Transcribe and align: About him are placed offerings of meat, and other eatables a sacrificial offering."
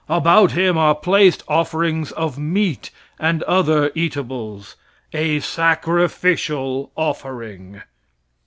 About 0.09 0.53
him 0.53 0.79
are 0.79 0.95
placed 0.95 1.43
offerings 1.47 2.11
of 2.13 2.35
meat, 2.39 2.89
and 3.19 3.43
other 3.43 3.91
eatables 3.93 4.75
a 5.13 5.39
sacrificial 5.41 6.89
offering." 6.95 7.83